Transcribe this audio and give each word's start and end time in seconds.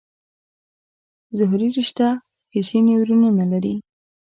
ظهري 1.37 1.67
رشته 1.77 2.07
حسي 2.53 2.79
نیورونونه 2.87 3.43
لري. 3.51 3.75